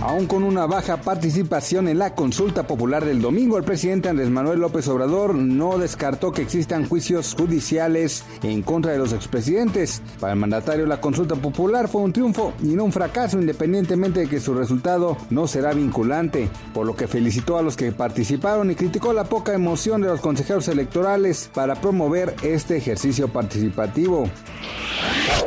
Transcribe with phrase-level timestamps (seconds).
[0.00, 4.60] Aún con una baja participación en la consulta popular del domingo, el presidente Andrés Manuel
[4.60, 10.00] López Obrador no descartó que existan juicios judiciales en contra de los expresidentes.
[10.20, 14.28] Para el mandatario, la consulta popular fue un triunfo y no un fracaso, independientemente de
[14.28, 18.76] que su resultado no será vinculante, por lo que felicitó a los que participaron y
[18.76, 24.28] criticó la poca emoción de los consejeros electorales para promover este ejercicio participativo.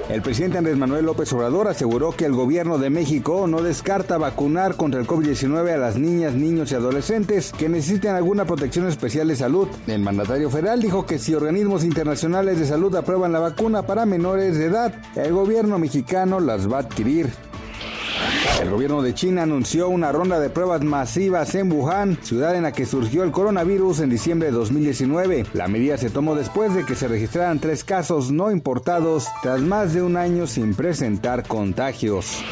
[0.10, 4.76] El presidente Andrés Manuel López Obrador aseguró que el gobierno de México no descarta vacunar
[4.76, 9.36] contra el COVID-19 a las niñas, niños y adolescentes que necesiten alguna protección especial de
[9.36, 9.68] salud.
[9.88, 14.58] El mandatario federal dijo que si organismos internacionales de salud aprueban la vacuna para menores
[14.58, 17.30] de edad, el gobierno mexicano las va a adquirir.
[18.61, 22.72] El gobierno de China anunció una ronda de pruebas masivas en Wuhan, ciudad en la
[22.72, 25.45] que surgió el coronavirus en diciembre de 2019.
[25.53, 29.94] La medida se tomó después de que se registraran tres casos no importados tras más
[29.94, 32.44] de un año sin presentar contagios.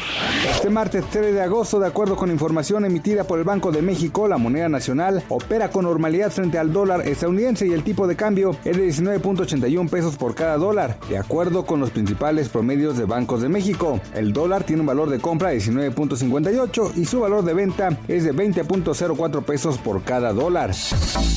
[0.50, 4.26] Este martes 3 de agosto, de acuerdo con información emitida por el Banco de México,
[4.26, 8.56] la moneda nacional opera con normalidad frente al dólar estadounidense y el tipo de cambio
[8.64, 13.42] es de 19.81 pesos por cada dólar, de acuerdo con los principales promedios de bancos
[13.42, 14.00] de México.
[14.14, 18.24] El dólar tiene un valor de compra de 19.58 y su valor de venta es
[18.24, 20.72] de 20.04 pesos por cada dólar.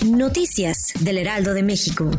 [0.05, 2.11] Noticias del Heraldo de México.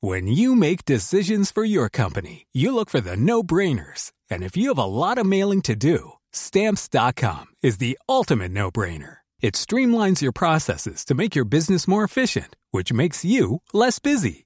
[0.00, 4.12] When you make decisions for your company, you look for the no-brainers.
[4.30, 9.18] And if you have a lot of mailing to do, stamps.com is the ultimate no-brainer.
[9.40, 14.45] It streamlines your processes to make your business more efficient, which makes you less busy.